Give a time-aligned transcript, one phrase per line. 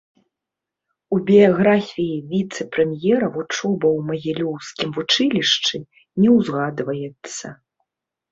[1.15, 5.77] У біяграфіі віцэ-прэм'ера вучоба ў магілёўскім вучылішчы
[6.21, 7.47] не ўзгадваецца.